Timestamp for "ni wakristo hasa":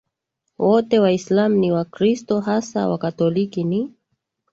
1.55-2.87